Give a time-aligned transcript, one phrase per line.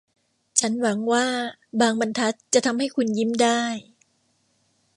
[0.59, 1.25] ฉันหวังว่า
[1.81, 3.61] บางบรรทัดจะทำให้คุณยิ้มได้